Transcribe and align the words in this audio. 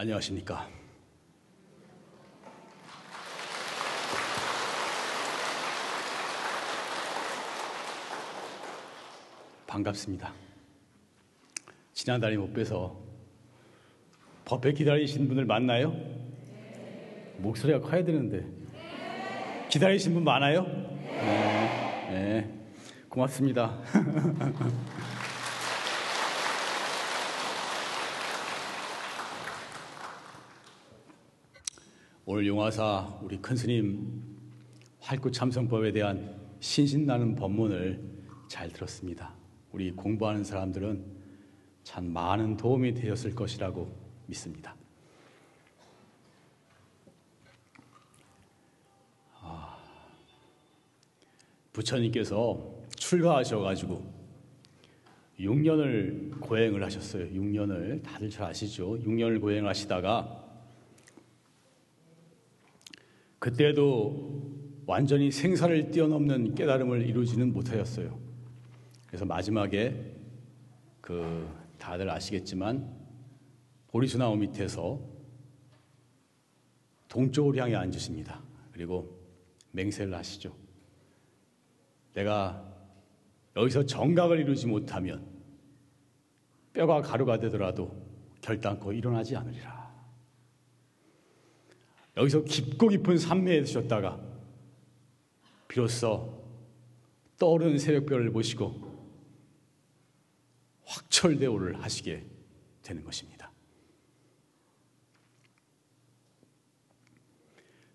안녕하십니까. 0.00 0.66
반갑습니다. 9.66 10.32
지난달에 11.92 12.38
못 12.38 12.50
뵈서 12.54 12.98
법에 14.46 14.72
기다리신 14.72 15.28
분을 15.28 15.44
만나요? 15.44 15.94
목소리가 17.36 17.80
커야 17.80 18.02
되는데. 18.02 18.46
기다리신 19.68 20.14
분 20.14 20.24
많아요? 20.24 20.62
네. 20.62 22.08
네. 22.10 22.60
고맙습니다. 23.10 23.78
오늘 32.32 32.46
용화사 32.46 33.18
우리 33.22 33.38
큰 33.38 33.56
스님 33.56 34.22
활구 35.00 35.32
참선법에 35.32 35.90
대한 35.90 36.40
신신나는 36.60 37.34
법문을 37.34 38.00
잘 38.46 38.70
들었습니다. 38.70 39.34
우리 39.72 39.90
공부하는 39.90 40.44
사람들은 40.44 41.04
참 41.82 42.12
많은 42.12 42.56
도움이 42.56 42.94
되었을 42.94 43.34
것이라고 43.34 43.92
믿습니다. 44.26 44.76
아, 49.40 49.76
부처님께서 51.72 52.64
출가하셔가지고 52.94 54.20
6년을 55.40 56.38
고행을 56.38 56.80
하셨어요. 56.84 57.24
6년을 57.24 58.04
다들 58.04 58.30
잘 58.30 58.50
아시죠? 58.50 59.00
6년을 59.00 59.40
고행을 59.40 59.68
하시다가 59.68 60.39
그때도 63.40 64.84
완전히 64.86 65.30
생사를 65.32 65.90
뛰어넘는 65.90 66.54
깨달음을 66.54 67.06
이루지는 67.06 67.52
못하였어요. 67.52 68.18
그래서 69.06 69.24
마지막에 69.24 70.14
그 71.00 71.48
다들 71.78 72.08
아시겠지만 72.10 72.96
보리수나무 73.88 74.36
밑에서 74.36 75.00
동쪽을 77.08 77.56
향해 77.56 77.74
앉으십니다. 77.74 78.40
그리고 78.72 79.18
맹세를 79.72 80.14
하시죠. 80.14 80.54
내가 82.12 82.64
여기서 83.56 83.86
정각을 83.86 84.38
이루지 84.40 84.66
못하면 84.66 85.26
뼈가 86.72 87.00
가루가 87.00 87.38
되더라도 87.38 87.90
결단코 88.42 88.92
일어나지 88.92 89.34
않으리라. 89.34 89.79
여기서 92.16 92.44
깊고 92.44 92.88
깊은 92.88 93.18
산매에 93.18 93.62
드셨다가 93.62 94.20
비로소 95.68 96.40
떠오르는 97.38 97.78
새벽별을 97.78 98.32
보시고 98.32 98.90
확철대오를 100.84 101.82
하시게 101.82 102.24
되는 102.82 103.04
것입니다. 103.04 103.50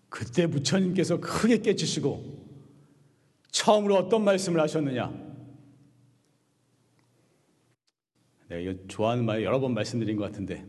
그때 0.08 0.46
부처님께서 0.46 1.20
크게 1.20 1.58
깨치시고 1.58 2.46
처음으로 3.50 3.96
어떤 3.96 4.24
말씀을 4.24 4.60
하셨느냐? 4.60 5.26
내가 8.48 8.78
좋아하는 8.88 9.24
말 9.26 9.42
여러 9.42 9.60
번 9.60 9.74
말씀드린 9.74 10.16
것 10.16 10.24
같은데 10.24 10.64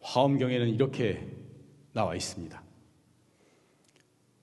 화엄경에는 0.00 0.68
이렇게 0.70 1.43
나와 1.94 2.14
있습니다. 2.14 2.62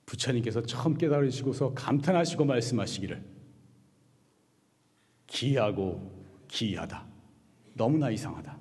부처님께서 0.05 0.63
처음 0.63 0.97
깨달으시고서 0.97 1.73
감탄하시고 1.73 2.45
말씀하시기를 2.45 3.23
기하고 5.27 6.11
기이하다. 6.47 7.05
너무나 7.75 8.09
이상하다. 8.09 8.59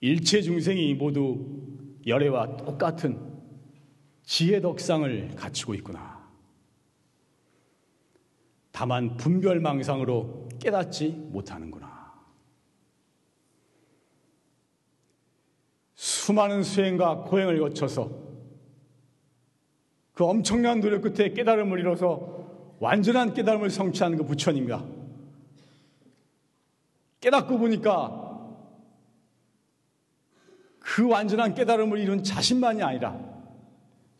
일체 0.00 0.42
중생이 0.42 0.94
모두 0.94 1.68
열애와 2.06 2.56
똑같은 2.56 3.30
지혜 4.24 4.60
덕상을 4.60 5.34
갖추고 5.36 5.74
있구나. 5.74 6.20
다만 8.70 9.16
분별망상으로 9.16 10.48
깨닫지 10.58 11.10
못하는구나. 11.10 11.89
수많은 16.30 16.62
수행과 16.62 17.24
고행을 17.24 17.58
거쳐서 17.58 18.08
그 20.12 20.24
엄청난 20.24 20.80
노력 20.80 21.02
끝에 21.02 21.32
깨달음을 21.32 21.80
이뤄서 21.80 22.76
완전한 22.78 23.34
깨달음을 23.34 23.68
성취한 23.68 24.16
그 24.16 24.24
부처님과 24.24 24.86
깨닫고 27.20 27.58
보니까 27.58 28.28
그 30.78 31.08
완전한 31.08 31.54
깨달음을 31.54 31.98
이룬 31.98 32.22
자신만이 32.22 32.82
아니라 32.82 33.18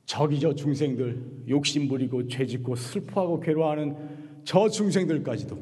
저기 0.05 0.41
저 0.41 0.53
중생들. 0.55 1.45
욕심 1.49 1.89
부리고 1.89 2.27
죄 2.29 2.45
짓고 2.45 2.75
슬퍼하고 2.75 3.41
괴로워하는 3.41 4.43
저 4.45 4.69
중생들까지도 4.69 5.57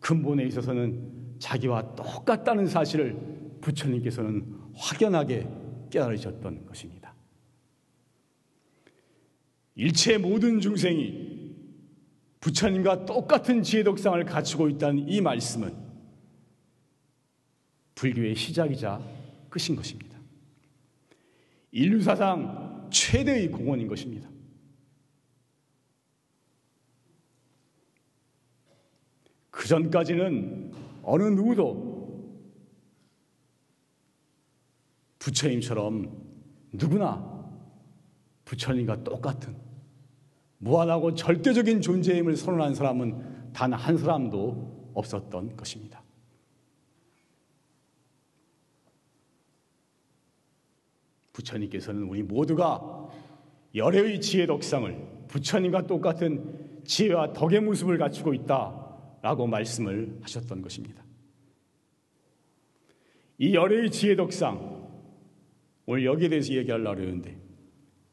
근본에 0.00 0.44
있어서는 0.44 1.36
자기와 1.38 1.94
똑같다는 1.94 2.66
사실을 2.66 3.16
부처님께서는 3.60 4.60
확연하게 4.74 5.59
깨달으셨던 5.90 6.66
것입니다. 6.66 7.14
일체 9.74 10.18
모든 10.18 10.60
중생이 10.60 11.54
부처님과 12.40 13.04
똑같은 13.04 13.62
지혜 13.62 13.82
독상을 13.82 14.22
갖추고 14.24 14.68
있다는 14.68 15.08
이 15.08 15.20
말씀은 15.20 15.74
불교의 17.94 18.34
시작이자 18.34 19.00
끝인 19.50 19.76
것입니다. 19.76 20.18
인류 21.72 22.00
사상 22.02 22.88
최대의 22.90 23.50
공헌인 23.50 23.86
것입니다. 23.86 24.28
그 29.50 29.68
전까지는 29.68 30.72
어느 31.02 31.24
누구도 31.24 31.89
부처님처럼 35.20 36.10
누구나 36.72 37.30
부처님과 38.44 39.04
똑같은 39.04 39.56
무한하고 40.58 41.14
절대적인 41.14 41.80
존재임을 41.80 42.36
선언한 42.36 42.74
사람은 42.74 43.52
단 43.52 43.72
한 43.72 43.96
사람도 43.96 44.90
없었던 44.94 45.56
것입니다. 45.56 46.02
부처님께서는 51.32 52.02
우리 52.02 52.22
모두가 52.22 53.08
열애의 53.74 54.20
지혜 54.20 54.46
덕상을 54.46 55.26
부처님과 55.28 55.86
똑같은 55.86 56.82
지혜와 56.84 57.32
덕의 57.32 57.60
모습을 57.60 57.98
갖추고 57.98 58.34
있다라고 58.34 59.46
말씀을 59.46 60.18
하셨던 60.22 60.60
것입니다. 60.60 61.04
이 63.38 63.54
열애의 63.54 63.90
지혜 63.90 64.16
덕상 64.16 64.79
오늘 65.90 66.04
여기에 66.04 66.28
대해서 66.28 66.52
얘기하려고 66.52 67.00
하는데 67.00 67.36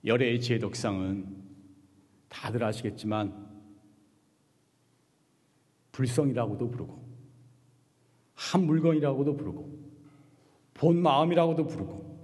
열애의 0.03 0.39
덕상은 0.59 1.27
다들 2.27 2.63
아시겠지만 2.63 3.31
불성이라고도 5.91 6.71
부르고 6.71 6.99
한 8.33 8.65
물건이라고도 8.65 9.37
부르고 9.37 9.77
본 10.73 11.03
마음이라고도 11.03 11.67
부르고 11.67 12.17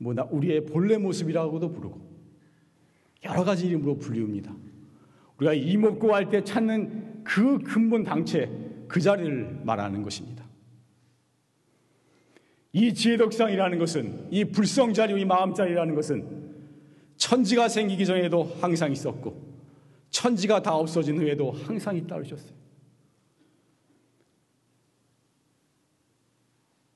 뭐나 0.00 0.24
우리의 0.24 0.66
본래 0.66 0.98
모습이라고도 0.98 1.72
부르고 1.72 1.98
여러 3.24 3.42
가지 3.42 3.68
이름으로 3.68 3.96
불리웁니다. 3.96 4.54
우리가 5.38 5.54
이목구 5.54 6.14
할 6.14 6.28
때 6.28 6.44
찾는 6.44 7.24
그 7.24 7.58
근본 7.60 8.04
당체 8.04 8.50
그 8.86 9.00
자리를 9.00 9.62
말하는 9.64 10.02
것입니다. 10.02 10.35
이 12.76 12.92
지혜덕상이라는 12.92 13.78
것은 13.78 14.28
이 14.30 14.44
불성자리, 14.44 15.18
이 15.18 15.24
마음자리라는 15.24 15.94
것은 15.94 16.52
천지가 17.16 17.70
생기기 17.70 18.04
전에도 18.04 18.42
항상 18.60 18.92
있었고 18.92 19.34
천지가 20.10 20.60
다 20.60 20.76
없어진 20.76 21.16
후에도 21.16 21.52
항상 21.52 21.96
있다 21.96 22.16
그러셨어요. 22.16 22.52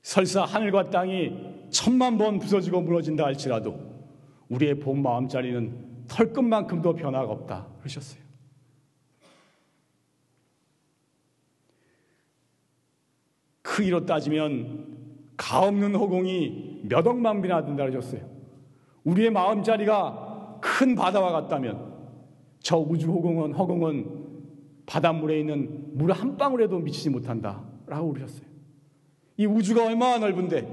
설사 0.03 0.43
하늘과 0.45 0.91
땅이 0.91 1.69
천만 1.71 2.19
번 2.19 2.37
부서지고 2.37 2.81
무너진다 2.81 3.25
할지라도 3.25 3.79
우리의 4.49 4.75
본 4.75 5.01
마음자리는 5.01 6.05
털끝만큼도 6.07 6.93
변화가 6.93 7.31
없다 7.31 7.67
그러셨어요. 7.79 8.21
크기로 13.63 14.05
따지면 14.05 15.00
가 15.41 15.63
없는 15.63 15.95
허공이 15.95 16.81
몇 16.83 17.05
억만 17.07 17.41
비나 17.41 17.65
든다 17.65 17.85
그러셨어요. 17.85 18.21
우리의 19.03 19.31
마음자리가 19.31 20.59
큰 20.61 20.93
바다와 20.93 21.31
같다면 21.31 21.91
저 22.59 22.77
우주 22.77 23.11
허공은 23.11 23.53
허공은 23.53 24.21
바닷물에 24.85 25.39
있는 25.39 25.97
물 25.97 26.11
한 26.11 26.37
방울에도 26.37 26.77
미치지 26.77 27.09
못한다 27.09 27.63
라고 27.87 28.13
그러셨어요. 28.13 28.45
이 29.37 29.47
우주가 29.47 29.85
얼마나 29.87 30.19
넓은데 30.19 30.67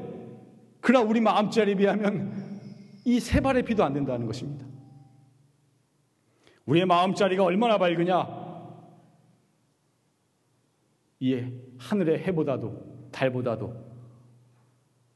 그러나 0.82 1.08
우리 1.08 1.20
마음자리에 1.20 1.74
비하면 1.74 2.60
이 3.06 3.20
세 3.20 3.40
발의 3.40 3.62
피도 3.62 3.82
안 3.82 3.94
된다는 3.94 4.26
것입니다. 4.26 4.66
우리의 6.66 6.84
마음자리가 6.84 7.42
얼마나 7.42 7.78
밝으냐? 7.78 8.28
이 11.20 11.42
하늘의 11.78 12.18
해보다도 12.24 13.08
달보다도 13.10 13.87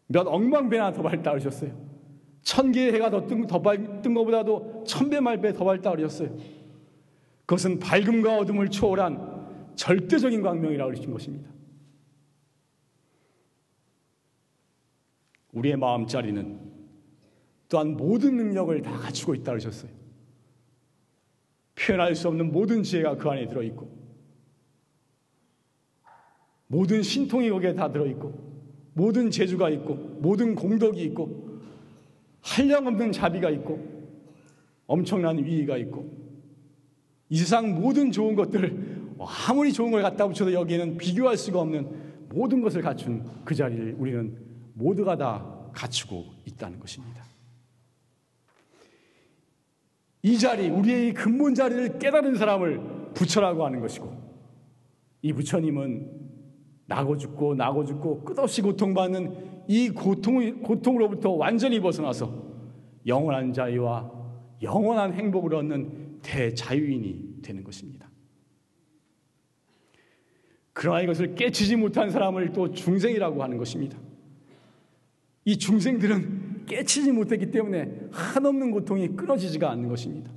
몇 0.07 0.27
억만 0.27 0.69
배나 0.69 0.93
더 0.93 1.03
그러셨어요. 1.03 1.73
천 2.43 2.73
개의 2.73 2.93
해가 2.93 3.11
더 3.11 3.27
뜬, 3.27 3.47
더 3.47 3.63
밝은 3.63 4.03
것보다도 4.03 4.85
천배 4.87 5.21
만배 5.21 5.53
더 5.53 5.65
그러셨어요. 5.65 6.37
그것은 7.47 7.79
밝음과 7.79 8.39
어둠을 8.39 8.69
초월한 8.69 9.75
절대적인 9.75 10.43
광명이라고 10.43 10.91
그러신 10.91 11.13
것입니다. 11.13 11.51
우리의 15.53 15.77
마음자리는 15.77 16.73
또한 17.69 17.97
모든 17.97 18.37
능력을 18.37 18.83
다 18.83 18.93
갖추고 18.93 19.35
있다 19.35 19.53
그러셨어요. 19.53 19.91
표현할 21.75 22.15
수 22.15 22.29
없는 22.29 22.53
모든 22.53 22.83
지혜가 22.83 23.17
그 23.17 23.31
안에 23.31 23.49
들어있고 23.49 24.03
모든 26.67 27.03
신통이 27.03 27.51
거기에 27.51 27.75
다 27.75 27.91
들어있고 27.91 28.52
모든 28.95 29.31
재주가 29.31 29.71
있고 29.71 29.95
모든 30.21 30.55
공덕이 30.55 31.03
있고 31.05 31.61
한량없는 32.41 33.13
자비가 33.13 33.51
있고 33.51 33.81
엄청난 34.87 35.39
위의가 35.39 35.77
있고 35.79 36.11
이 37.29 37.37
세상 37.39 37.75
모든 37.75 38.11
좋은 38.11 38.35
것들을 38.35 39.03
아무리 39.49 39.73
좋은 39.73 39.91
걸 39.91 40.03
갖다 40.03 40.27
붙여도 40.27 40.53
여기에는 40.53 40.99
비교할 40.99 41.37
수가 41.37 41.61
없는 41.61 42.29
모든 42.29 42.61
것을 42.61 42.83
갖춘 42.83 43.25
그 43.45 43.55
자리를 43.55 43.97
우리는 43.99 44.37
모두가 44.75 45.17
다 45.17 45.71
갖추고 45.73 46.25
있다는 46.47 46.79
것입니다. 46.81 47.23
이 50.23 50.39
자리, 50.39 50.69
우리의 50.69 51.15
근본 51.15 51.55
자리를 51.55 51.99
깨달은 51.99 52.37
사람을 52.37 53.13
부처라고 53.15 53.67
하는 53.67 53.81
것이고, 53.81 54.15
이 55.23 55.33
부처님은 55.33 56.32
나고 56.93 57.17
죽고 57.17 57.55
나고 57.55 57.87
죽고 57.87 58.21
끝없이 58.23 58.61
고통받는 58.61 59.65
이 59.67 59.89
고통, 59.89 60.63
고통으로부터 60.63 61.31
완전히 61.31 61.81
벗어나서 61.81 62.31
영원한 63.07 63.53
자유와 63.53 64.13
영원한 64.61 65.15
행복을 65.15 65.55
얻는 65.55 66.21
대자유인이 66.21 67.41
되는 67.43 67.65
것입니다. 67.65 68.11
그러나 70.75 71.01
이것을 71.01 71.35
깨치지 71.35 71.77
못한 71.77 72.11
사람을 72.11 72.53
또 72.53 72.71
중생이라고 72.71 73.43
하는 73.43 73.57
것입니다. 73.57 73.99
이 75.45 75.57
중생들은 75.57 76.67
깨치지 76.67 77.11
못했기 77.13 77.51
때문에 77.51 78.09
한없는 78.13 78.71
고통이 78.71 79.09
끊어지지가 79.17 79.71
않는 79.71 79.89
것입니다. 79.89 80.31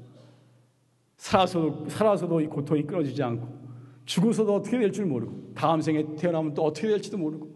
살아서도, 1.18 1.90
살아서도 1.90 2.42
이 2.42 2.48
고통이 2.48 2.84
끊어지지 2.84 3.22
않고 3.22 3.65
죽어서도 4.06 4.56
어떻게 4.56 4.78
될 4.78 4.92
줄 4.92 5.06
모르고 5.06 5.54
다음 5.56 5.82
생에 5.82 6.16
태어나면 6.16 6.54
또 6.54 6.64
어떻게 6.64 6.88
될지도 6.88 7.18
모르고 7.18 7.50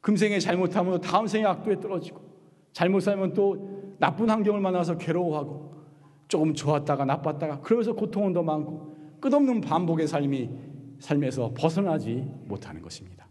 금생에 0.00 0.38
잘못하면 0.38 1.00
다음 1.00 1.26
생에 1.26 1.44
악도에 1.44 1.80
떨어지고 1.80 2.20
잘못 2.72 3.00
살면 3.00 3.32
또 3.32 3.96
나쁜 3.98 4.28
환경을 4.28 4.60
만나서 4.60 4.98
괴로워하고 4.98 5.74
조금 6.28 6.54
좋았다가 6.54 7.04
나빴다가 7.04 7.60
그러면서 7.60 7.94
고통은 7.94 8.32
더 8.32 8.42
많고 8.42 8.94
끝없는 9.20 9.60
반복의 9.62 10.06
삶이 10.06 10.50
삶에서 10.98 11.52
벗어나지 11.56 12.26
못하는 12.44 12.82
것입니다. 12.82 13.26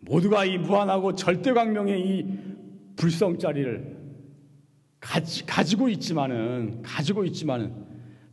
모두가 0.00 0.44
이 0.46 0.58
무한하고 0.58 1.14
절대광명의 1.14 2.00
이 2.00 2.26
불성자리를 2.96 4.00
가지, 4.98 5.46
가지 5.46 5.76
고 5.76 5.88
있지만은 5.88 6.82
가지고 6.82 7.24
있지만은 7.24 7.89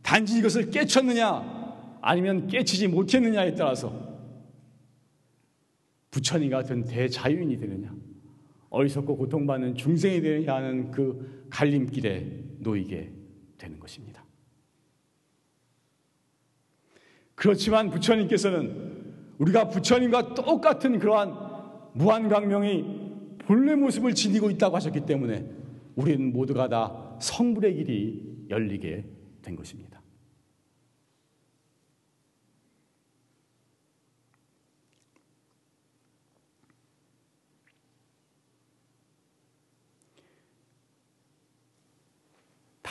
단지 0.08 0.38
이것을 0.38 0.70
깨쳤느냐 0.70 1.98
아니면 2.00 2.46
깨치지 2.46 2.88
못했느냐에 2.88 3.54
따라서 3.54 3.92
부처님 6.10 6.48
같은 6.48 6.82
대자유인이 6.86 7.58
되느냐 7.58 7.94
어리석고 8.70 9.18
고통받는 9.18 9.74
중생이 9.74 10.22
되느냐 10.22 10.54
하는 10.54 10.90
그 10.90 11.46
갈림길에 11.50 12.44
놓이게 12.60 13.12
되는 13.58 13.78
것입니다. 13.78 14.24
그렇지만 17.34 17.90
부처님께서는 17.90 19.12
우리가 19.36 19.68
부처님과 19.68 20.32
똑같은 20.32 20.98
그러한 20.98 21.34
무한광명이 21.92 22.84
본래 23.40 23.74
모습을 23.74 24.14
지니고 24.14 24.48
있다고 24.48 24.74
하셨기 24.76 25.04
때문에 25.04 25.50
우리는 25.96 26.32
모두가 26.32 26.70
다 26.70 27.18
성불의 27.20 27.74
길이 27.74 28.46
열리게 28.48 29.04
된 29.42 29.54
것입니다. 29.54 29.97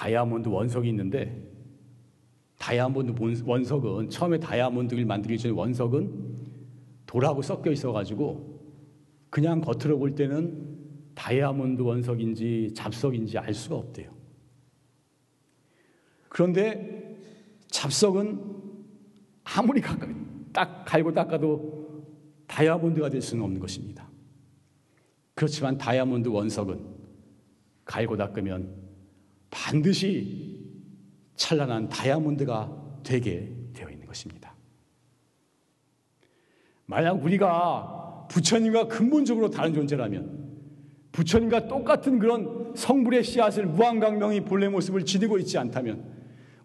다이아몬드 0.07 0.48
원석이 0.48 0.88
있는데 0.89 1.38
다이아몬드 2.59 3.13
원석은 3.45 4.09
처음에 4.09 4.39
다이아몬드를 4.39 5.04
만들기 5.04 5.38
전에 5.38 5.54
원석은 5.54 6.38
돌하고 7.06 7.42
섞여 7.42 7.71
있어가지고 7.71 8.57
그냥 9.30 9.59
겉으로 9.59 10.00
볼 10.00 10.15
때는 10.15 10.77
다이아몬드 11.13 11.81
원석인지 11.81 12.71
잡석인지 12.74 13.38
알 13.38 13.54
수가 13.54 13.75
없대요. 13.75 14.15
그런데 16.30 17.18
잡석은 17.68 18.40
아무리 19.44 19.81
딱 20.54 20.85
갈고 20.85 21.14
닦아도 21.14 22.06
다이아몬드가 22.47 23.09
될 23.09 23.21
수는 23.21 23.44
없는 23.44 23.59
것입니다. 23.59 24.09
그렇지만 25.33 25.78
다이아몬드 25.78 26.30
원석은 26.30 26.80
갈고 27.83 28.16
닦으면 28.16 28.87
반드시 29.57 30.64
찬란한 31.35 31.90
다이아몬드가 31.90 33.02
되게 33.04 33.52
되어 33.73 33.90
있는 33.90 34.06
것입니다. 34.06 34.56
만약 36.85 37.23
우리가 37.23 38.28
부처님과 38.30 38.87
근본적으로 38.87 39.49
다른 39.49 39.73
존재라면 39.73 40.47
부처님과 41.11 41.68
똑같은 41.68 42.19
그런 42.19 42.73
성불의 42.76 43.23
씨앗을 43.23 43.66
무한강명이 43.66 44.42
본래 44.42 44.69
모습을 44.69 45.04
지니고 45.04 45.40
있지 45.40 45.57
않다면 45.57 46.16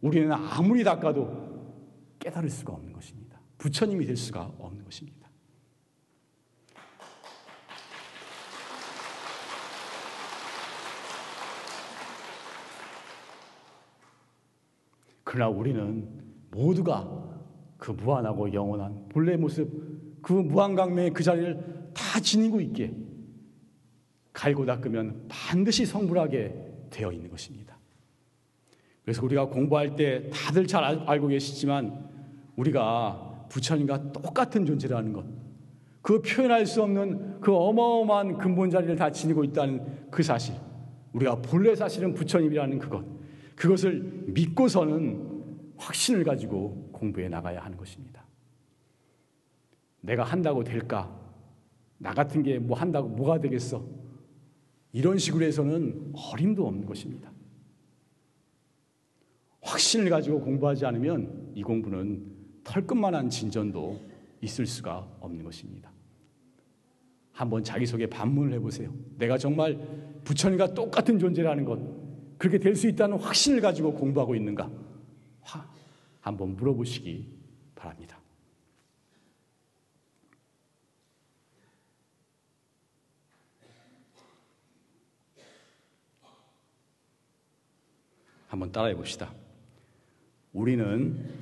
우리는 0.03 0.31
아무리 0.31 0.85
닦아도 0.85 2.17
깨달을 2.19 2.51
수가 2.51 2.75
없는 2.75 2.93
것입니다. 2.93 3.41
부처님이 3.59 4.05
될 4.05 4.17
수가 4.17 4.53
없는 4.59 4.85
것입니다. 4.85 5.22
그러나 15.33 15.49
우리는 15.49 16.07
모두가 16.51 17.09
그 17.79 17.91
무한하고 17.91 18.53
영원한 18.53 19.09
본래 19.09 19.35
모습, 19.35 20.21
그 20.21 20.35
무한강명의 20.35 21.15
그 21.15 21.23
자리를 21.23 21.91
다 21.95 22.21
지니고 22.21 22.61
있게 22.61 22.95
갈고 24.35 24.67
닦으면 24.67 25.25
반드시 25.31 25.87
성불하게 25.87 26.55
되어 26.91 27.13
있는 27.13 27.31
것입니다. 27.31 27.79
그래서 29.05 29.25
우리가 29.25 29.47
공부할 29.49 29.97
때 29.97 30.29
다들 30.29 30.67
잘 30.67 30.85
알고 30.85 31.29
계시지만 31.29 32.11
우리가 32.57 33.47
부처님과 33.49 34.13
똑같은 34.13 34.67
존재라는 34.67 35.15
것, 35.15 35.25
그 36.03 36.21
표현할 36.21 36.67
수 36.67 36.83
없는 36.83 37.41
그 37.41 37.57
어마어마한 37.57 38.37
근본 38.37 38.69
자리를 38.69 38.95
다 38.97 39.11
지니고 39.11 39.45
있다는 39.45 40.11
그 40.11 40.23
사실, 40.23 40.55
우리가 41.15 41.37
본래 41.37 41.75
사실은 41.75 42.13
부처님이라는 42.13 42.79
그것, 42.79 43.22
그것을 43.63 44.03
믿고서는 44.27 45.77
확신을 45.77 46.25
가지고 46.25 46.91
공부해 46.91 47.29
나가야 47.29 47.65
하는 47.65 47.79
것입니다. 47.79 48.27
내가 50.01 50.25
한다고 50.25 50.65
될까? 50.65 51.17
나 51.99 52.13
같은 52.13 52.43
게 52.43 52.59
뭐 52.59 52.77
한다고 52.77 53.09
뭐가 53.09 53.41
되겠어? 53.41 53.87
이런 54.91 55.17
식으로 55.17 55.45
해서는 55.45 56.13
어림도 56.13 56.67
없는 56.67 56.87
것입니다. 56.87 57.31
확신을 59.61 60.11
가지고 60.11 60.41
공부하지 60.41 60.85
않으면 60.85 61.53
이 61.55 61.63
공부는 61.63 62.27
털끝만한 62.65 63.31
진전도 63.31 64.01
있을 64.41 64.67
수가 64.67 65.09
없는 65.21 65.45
것입니다. 65.45 65.93
한번 67.31 67.63
자기 67.63 67.87
속에 67.87 68.09
반문을 68.09 68.55
해보세요. 68.55 68.93
내가 69.19 69.39
정말 69.39 69.79
부처님과 70.25 70.75
똑같은 70.75 71.21
존재라는 71.21 71.65
것, 71.65 72.02
그렇게 72.43 72.59
될 72.59 72.75
수 72.75 72.89
있다는 72.89 73.19
확신을 73.19 73.61
가지고 73.61 73.95
공부하고 73.95 74.35
있는가? 74.35 74.69
한번 76.21 76.57
물어보시기 76.57 77.29
바랍니다. 77.77 78.19
한번 88.49 88.73
따라해 88.73 88.97
봅시다. 88.97 89.33
우리는 90.53 91.33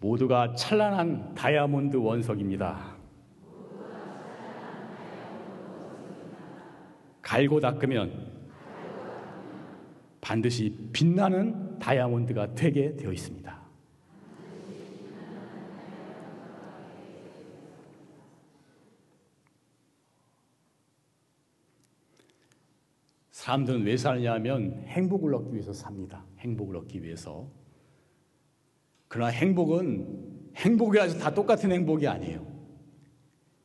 모두가 0.00 0.54
찬란한 0.54 1.34
다이아몬드 1.34 1.96
원석입니다. 1.96 2.96
갈고 7.20 7.60
닦으면 7.60 8.35
반드시 10.26 10.76
빛나는 10.92 11.78
다이아몬드가 11.78 12.56
되게 12.56 12.96
되어 12.96 13.12
있습니다. 13.12 13.60
사람들은 23.30 23.84
왜 23.84 23.96
사느냐 23.96 24.32
하면 24.32 24.82
행복을 24.88 25.32
얻기 25.32 25.52
위해서 25.52 25.72
삽니다. 25.72 26.24
행복을 26.40 26.74
얻기 26.74 27.04
위해서. 27.04 27.48
그러나 29.06 29.30
행복은 29.30 30.50
행복이라서 30.56 31.20
다 31.20 31.32
똑같은 31.32 31.70
행복이 31.70 32.08
아니에요. 32.08 32.44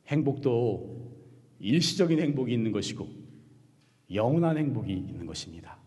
행복도 0.05 1.11
일시적인 1.59 2.19
행복이 2.19 2.53
있는 2.53 2.71
것이고 2.71 3.07
영원한 4.13 4.59
행복이 4.59 4.93
있는 4.93 5.25
것입니다. 5.25 5.80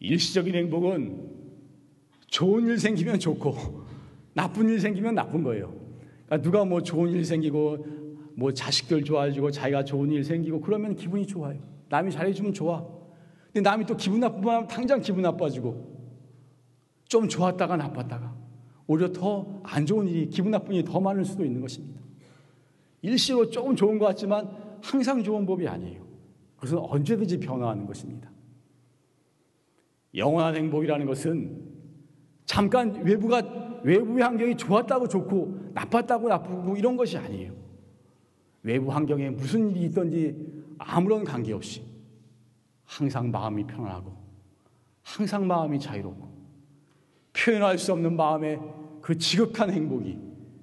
일시적인 0.00 0.54
행복은 0.54 1.30
좋은 2.28 2.66
일 2.66 2.78
생기면 2.78 3.18
좋고 3.18 3.84
나쁜 4.34 4.68
일 4.68 4.80
생기면 4.80 5.14
나쁜 5.14 5.42
거예요. 5.42 5.74
그러니까 6.26 6.42
누가 6.42 6.64
뭐 6.64 6.82
좋은 6.82 7.10
일 7.10 7.24
생기고 7.24 7.86
뭐 8.34 8.52
자식들 8.52 9.04
좋아지고 9.04 9.50
자기가 9.50 9.84
좋은 9.84 10.10
일 10.10 10.22
생기고 10.24 10.60
그러면 10.60 10.94
기분이 10.94 11.26
좋아요. 11.26 11.58
남이 11.88 12.10
잘해주면 12.10 12.52
좋아. 12.52 12.84
근데 13.52 13.68
남이 13.68 13.86
또 13.86 13.96
기분 13.96 14.20
나쁘면 14.20 14.68
당장 14.68 15.00
기분 15.00 15.22
나빠지고 15.22 15.96
좀 17.08 17.28
좋았다가 17.28 17.76
나빴다가 17.76 18.34
오히려 18.86 19.12
더 19.12 19.60
안 19.62 19.84
좋은 19.84 20.06
일이 20.06 20.28
기분 20.28 20.50
나쁜 20.50 20.74
일이 20.74 20.84
더 20.84 21.00
많을 21.00 21.24
수도 21.24 21.44
있는 21.44 21.60
것입니다. 21.60 22.00
일시로 23.02 23.50
조금 23.50 23.74
좋은 23.74 23.98
것 23.98 24.06
같지만 24.06 24.48
항상 24.82 25.22
좋은 25.22 25.44
법이 25.46 25.66
아니에요. 25.66 26.04
그것은 26.56 26.78
언제든지 26.78 27.38
변화하는 27.38 27.86
것입니다. 27.86 28.30
영원한 30.16 30.56
행복이라는 30.56 31.06
것은 31.06 31.62
잠깐 32.46 33.04
외부가 33.04 33.80
외부의 33.82 34.22
환경이 34.22 34.56
좋았다고 34.56 35.08
좋고 35.08 35.72
나빴다고 35.74 36.28
나쁘고 36.28 36.76
이런 36.76 36.96
것이 36.96 37.18
아니에요. 37.18 37.52
외부 38.62 38.90
환경에 38.90 39.30
무슨 39.30 39.70
일이 39.70 39.84
있든지 39.86 40.64
아무런 40.78 41.22
관계없이 41.22 41.84
항상 42.84 43.30
마음이 43.30 43.64
편안하고 43.66 44.16
항상 45.02 45.46
마음이 45.46 45.78
자유롭고 45.78 46.28
표현할 47.32 47.78
수 47.78 47.92
없는 47.92 48.16
마음의 48.16 48.60
그 49.02 49.16
지극한 49.18 49.70
행복이 49.70 50.18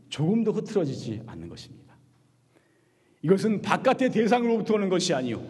조금도 0.10 0.51
흐트러지지 0.51 1.24
않는 1.27 1.48
것입니다. 1.48 1.95
이것은 3.22 3.62
바깥의 3.62 4.12
대상으로부터 4.12 4.75
오는 4.75 4.89
것이 4.89 5.13
아니요. 5.13 5.41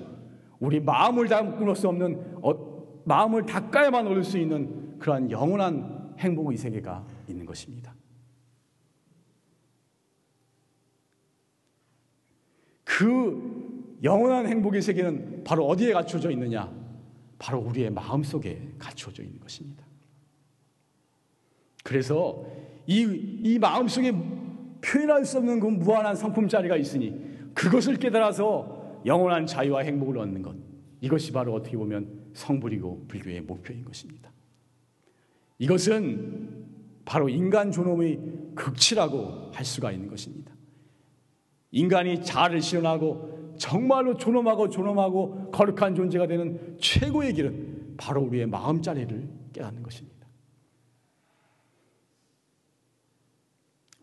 우리 0.59 0.79
마음을 0.79 1.27
담을 1.27 1.75
수 1.75 1.87
없는 1.87 2.37
어, 2.41 2.72
마음을 3.05 3.45
닦아야만 3.45 4.07
얻을 4.07 4.23
수 4.23 4.37
있는 4.37 4.97
그러한 4.99 5.29
영원한 5.31 6.15
행복의 6.19 6.57
세계가 6.57 7.05
있는 7.27 7.45
것입니다. 7.45 7.93
그 12.83 13.97
영원한 14.03 14.47
행복의 14.47 14.81
세계는 14.81 15.43
바로 15.43 15.65
어디에 15.67 15.93
갖춰져 15.93 16.29
있느냐? 16.31 16.71
바로 17.39 17.59
우리의 17.59 17.89
마음 17.89 18.23
속에 18.23 18.73
갖춰져 18.77 19.23
있는 19.23 19.39
것입니다. 19.39 19.83
그래서 21.83 22.45
이, 22.85 23.01
이 23.43 23.59
마음 23.59 23.87
속에 23.87 24.13
표현할 24.81 25.25
수 25.25 25.37
없는 25.39 25.59
그 25.59 25.67
무한한 25.67 26.15
성품자리가 26.15 26.77
있으니 26.77 27.19
그것을 27.53 27.97
깨달아서 27.97 29.01
영원한 29.05 29.45
자유와 29.45 29.81
행복을 29.81 30.17
얻는 30.19 30.41
것. 30.41 30.55
이것이 31.01 31.31
바로 31.31 31.53
어떻게 31.53 31.75
보면 31.75 32.22
성불이고 32.33 33.05
불교의 33.07 33.41
목표인 33.41 33.85
것입니다. 33.85 34.31
이것은 35.59 36.65
바로 37.05 37.29
인간 37.29 37.71
존엄의 37.71 38.19
극치라고 38.55 39.51
할 39.53 39.65
수가 39.65 39.91
있는 39.91 40.07
것입니다. 40.07 40.53
인간이 41.71 42.23
자아를 42.23 42.61
실현하고 42.61 43.55
정말로 43.57 44.17
존엄하고 44.17 44.69
존엄하고 44.69 45.51
거룩한 45.51 45.95
존재가 45.95 46.27
되는 46.27 46.77
최고의 46.79 47.33
길은 47.33 47.95
바로 47.97 48.21
우리의 48.21 48.47
마음자리를 48.47 49.29
깨닫는 49.53 49.83
것입니다. 49.83 50.27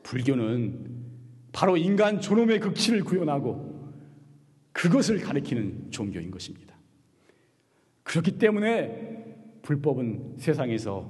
불교는 0.02 1.10
바로 1.52 1.76
인간 1.76 2.20
존엄의 2.20 2.60
극치를 2.60 3.04
구현하고 3.04 3.92
그것을 4.72 5.20
가리키는 5.20 5.90
종교인 5.90 6.30
것입니다. 6.30 6.69
그렇기 8.10 8.38
때문에 8.38 9.60
불법은 9.62 10.34
세상에서 10.36 11.08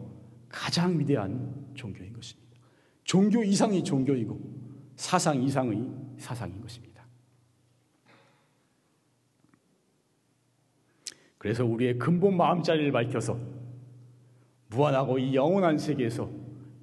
가장 0.51 0.99
위대한 0.99 1.73
종교인 1.73 2.13
것입니다. 2.13 2.59
종교 3.05 3.43
이상이 3.43 3.83
종교이고 3.83 4.39
사상 4.97 5.43
이상의 5.43 5.89
사상인 6.19 6.61
것입니다. 6.61 7.03
그래서 11.39 11.65
우리의 11.65 11.99
근본 11.99 12.37
마음자리를 12.37 12.93
밝혀서 12.93 13.39
무한하고 14.69 15.19
이 15.19 15.35
영원한 15.35 15.79
세계에서 15.79 16.31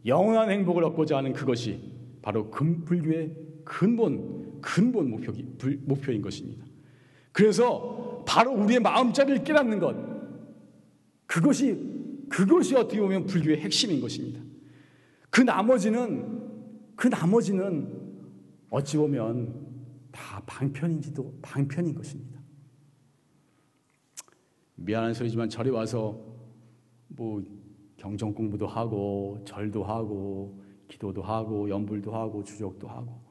영원한 0.07 0.49
행복을 0.49 0.83
얻고자 0.85 1.17
하는 1.17 1.31
그것이 1.31 1.93
바로 2.23 2.49
불교의 2.49 3.35
근본 3.63 4.61
근본 4.61 5.11
목표, 5.11 5.31
목표인 5.81 6.23
것입니다. 6.23 6.65
그래서 7.31 8.23
바로 8.27 8.51
우리의 8.53 8.79
마음자리를 8.79 9.43
깨닫는 9.43 9.79
것 9.79 10.06
그것이 11.27 12.25
그것이 12.29 12.75
어떻게 12.75 12.99
보면 12.99 13.25
불교의 13.25 13.59
핵심인 13.61 14.01
것입니다. 14.01 14.41
그 15.29 15.41
나머지는 15.41 16.47
그 16.95 17.07
나머지는 17.07 18.07
어찌 18.69 18.97
보면 18.97 19.67
다 20.11 20.41
방편인지도 20.45 21.39
방편인 21.41 21.93
것입니다. 21.93 22.39
미안한 24.75 25.13
소리지만 25.13 25.49
절에 25.49 25.69
와서 25.69 26.19
뭐 27.07 27.43
경전 27.97 28.33
공부도 28.33 28.67
하고 28.67 29.41
절도 29.45 29.83
하고 29.83 30.61
기도도 30.87 31.21
하고 31.21 31.69
연불도 31.69 32.13
하고 32.13 32.43
주적도 32.43 32.87
하고 32.87 33.21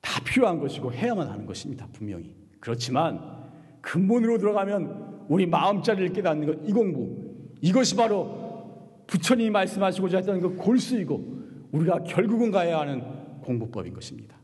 다 0.00 0.22
필요한 0.24 0.58
것이고 0.58 0.92
해야만 0.92 1.28
하는 1.28 1.46
것입니다. 1.46 1.86
분명히. 1.92 2.34
그렇지만 2.60 3.50
근본으로 3.80 4.38
들어가면 4.38 5.07
우리 5.28 5.46
마음자리를 5.46 6.12
깨닫는 6.12 6.46
것, 6.46 6.68
이 6.68 6.72
공부, 6.72 7.16
이것이 7.60 7.96
바로 7.96 9.02
부처님이 9.06 9.50
말씀하시고자 9.50 10.18
했던 10.18 10.40
그 10.40 10.56
골수이고 10.56 11.38
우리가 11.72 12.02
결국은 12.04 12.50
가야 12.50 12.80
하는 12.80 13.02
공부법인 13.42 13.94
것입니다. 13.94 14.36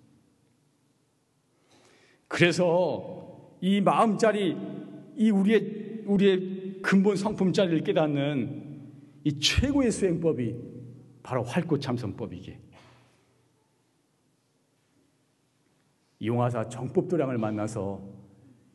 그래서 2.28 3.54
이 3.60 3.80
마음자리 3.80 4.56
이 5.16 5.30
우리의 5.30 6.02
우리의 6.06 6.80
근본 6.82 7.16
성품자리를 7.16 7.82
깨닫는 7.84 8.64
이 9.24 9.38
최고의 9.38 9.90
수행법이 9.90 10.54
바로 11.22 11.42
활꽃 11.42 11.80
참선법이기에 11.80 12.58
이용하사 16.18 16.68
정법도량을 16.68 17.38
만나서 17.38 18.02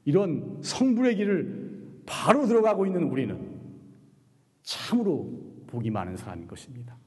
이런 0.05 0.59
성불의 0.63 1.15
길을 1.17 1.68
바로 2.09 2.47
들어가고 2.47 2.87
있는 2.87 3.03
우리는 3.03 3.61
참으로 4.63 5.29
복이 5.67 5.91
많은 5.91 6.17
사람인 6.17 6.47
것입니다. 6.47 6.97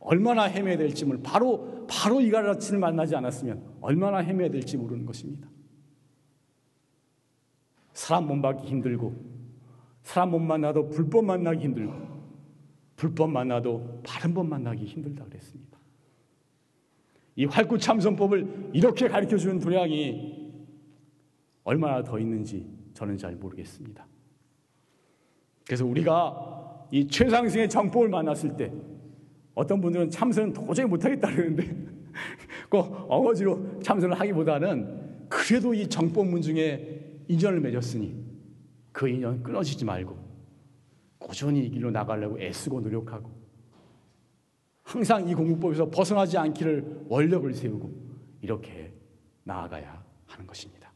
얼마나 0.00 0.42
헤매야 0.42 0.76
될지 0.76 1.04
모 1.04 1.16
바로 1.22 1.86
바로 1.88 2.20
이가라치를 2.20 2.80
만나지 2.80 3.14
않았으면 3.14 3.76
얼마나 3.80 4.18
헤매야 4.18 4.50
될지 4.50 4.76
모르는 4.76 5.06
것입니다. 5.06 5.48
사람 7.92 8.26
못 8.26 8.42
받기 8.42 8.66
힘들고 8.66 9.14
사람 10.02 10.32
못 10.32 10.40
만나도 10.40 10.88
불법 10.88 11.24
만나기 11.24 11.62
힘들고 11.62 11.94
불법 12.96 13.30
만나도 13.30 14.02
바른 14.04 14.34
법 14.34 14.48
만나기 14.48 14.86
힘들다 14.86 15.24
그랬습니다. 15.24 15.78
이 17.36 17.44
활구 17.44 17.78
참선법을 17.78 18.70
이렇게 18.72 19.06
가르쳐 19.06 19.36
주는 19.36 19.60
도량이 19.60 20.52
얼마나 21.62 22.02
더 22.02 22.18
있는지 22.18 22.68
저는 22.92 23.16
잘 23.16 23.36
모르겠습니다. 23.36 24.11
그래서 25.66 25.84
우리가 25.84 26.86
이 26.90 27.06
최상승의 27.06 27.68
정법을 27.68 28.08
만났을 28.08 28.56
때 28.56 28.72
어떤 29.54 29.80
분들은 29.80 30.10
참선은 30.10 30.52
도저히 30.52 30.86
못하겠다 30.86 31.28
그러는데 31.30 31.74
꼭 32.68 33.06
어거지로 33.08 33.80
참선을 33.80 34.18
하기보다는 34.18 35.28
그래도 35.28 35.72
이 35.74 35.88
정법문 35.88 36.42
중에 36.42 37.22
인연을 37.28 37.60
맺었으니 37.60 38.14
그 38.92 39.08
인연 39.08 39.42
끊어지지 39.42 39.84
말고 39.84 40.16
꾸준히 41.18 41.66
이 41.66 41.70
길로 41.70 41.90
나가려고 41.90 42.38
애쓰고 42.38 42.80
노력하고 42.80 43.30
항상 44.82 45.28
이 45.28 45.34
공부법에서 45.34 45.90
벗어나지 45.90 46.36
않기를 46.36 47.06
원력을 47.08 47.52
세우고 47.54 47.90
이렇게 48.42 48.92
나아가야 49.44 50.04
하는 50.26 50.46
것입니다. 50.46 50.92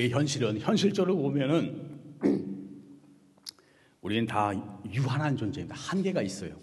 우리의 0.00 0.10
현실은 0.10 0.58
현실적으로 0.58 1.16
보면은 1.16 2.00
우리는 4.00 4.26
다 4.26 4.52
유한한 4.92 5.36
존재입니다. 5.36 5.76
한계가 5.76 6.22
있어요. 6.22 6.54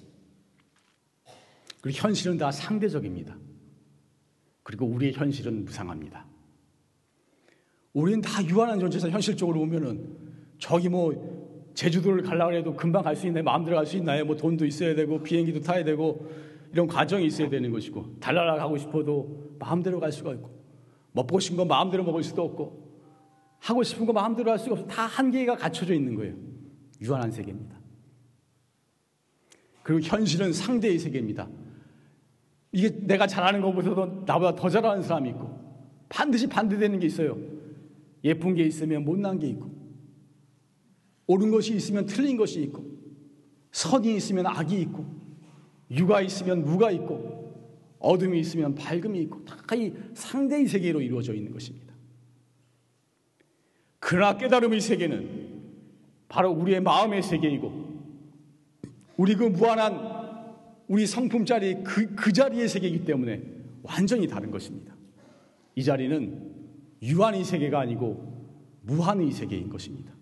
그리고 1.81 1.99
현실은 1.99 2.37
다 2.37 2.51
상대적입니다. 2.51 3.37
그리고 4.63 4.85
우리의 4.87 5.13
현실은 5.13 5.65
무상합니다. 5.65 6.25
우리는 7.93 8.21
다 8.21 8.43
유한한 8.45 8.79
존재에서 8.79 9.09
현실적으로 9.09 9.59
보면은 9.59 10.17
저기 10.59 10.89
뭐 10.89 11.71
제주도를 11.75 12.23
가려고 12.23 12.53
해도 12.53 12.75
금방 12.75 13.03
갈 13.03 13.15
수 13.15 13.27
있나요? 13.27 13.43
마음대로 13.43 13.77
갈 13.77 13.85
수 13.85 13.97
있나요? 13.97 14.25
뭐 14.25 14.35
돈도 14.35 14.65
있어야 14.65 14.95
되고 14.95 15.21
비행기도 15.21 15.61
타야 15.61 15.83
되고 15.83 16.27
이런 16.71 16.87
과정이 16.87 17.25
있어야 17.25 17.49
되는 17.49 17.71
것이고 17.71 18.19
달나라 18.19 18.55
가고 18.55 18.77
싶어도 18.77 19.55
마음대로 19.59 19.99
갈 19.99 20.11
수가 20.11 20.33
있고 20.33 20.49
먹고 21.11 21.39
싶은 21.39 21.57
거 21.57 21.65
마음대로 21.65 22.03
먹을 22.03 22.23
수도 22.23 22.43
없고 22.43 22.86
하고 23.59 23.83
싶은 23.83 24.05
거 24.05 24.13
마음대로 24.13 24.51
할 24.51 24.59
수가 24.59 24.73
없어. 24.73 24.87
다 24.87 25.05
한계가 25.05 25.55
갖춰져 25.57 25.93
있는 25.93 26.15
거예요. 26.15 26.35
유한한 27.01 27.31
세계입니다. 27.31 27.77
그리고 29.83 30.01
현실은 30.01 30.53
상대의 30.53 30.99
세계입니다. 30.99 31.47
이게 32.71 32.89
내가 33.01 33.27
잘하는 33.27 33.61
것보다도 33.61 34.23
나보다 34.25 34.55
더 34.55 34.69
잘하는 34.69 35.01
사람이 35.01 35.29
있고 35.29 35.57
반드시 36.09 36.47
반대되는 36.47 36.99
게 36.99 37.07
있어요. 37.07 37.37
예쁜 38.23 38.55
게 38.55 38.63
있으면 38.63 39.05
못난 39.05 39.39
게 39.39 39.47
있고 39.47 39.71
옳은 41.27 41.51
것이 41.51 41.75
있으면 41.75 42.05
틀린 42.05 42.37
것이 42.37 42.61
있고 42.63 42.85
선이 43.71 44.15
있으면 44.15 44.47
악이 44.47 44.79
있고 44.81 45.05
유가 45.91 46.21
있으면 46.21 46.63
무가 46.63 46.91
있고 46.91 47.37
어둠이 47.99 48.39
있으면 48.39 48.75
밝음이 48.75 49.19
있고 49.23 49.43
다 49.45 49.75
이 49.75 49.93
상대의 50.13 50.67
세계로 50.67 51.01
이루어져 51.01 51.33
있는 51.33 51.51
것입니다. 51.51 51.86
그러나 53.99 54.37
깨달음의 54.37 54.81
세계는 54.81 55.47
바로 56.29 56.51
우리의 56.51 56.81
마음의 56.81 57.23
세계이고 57.23 57.87
우리 59.17 59.35
그 59.35 59.45
무한한 59.45 60.17
우리 60.87 61.05
성품자리 61.05 61.83
그, 61.83 62.15
그 62.15 62.31
자리의 62.31 62.67
세계이기 62.67 63.05
때문에 63.05 63.41
완전히 63.83 64.27
다른 64.27 64.51
것입니다. 64.51 64.95
이 65.75 65.83
자리는 65.83 66.55
유한의 67.01 67.43
세계가 67.43 67.79
아니고 67.79 68.37
무한의 68.83 69.31
세계인 69.31 69.69
것입니다. 69.69 70.13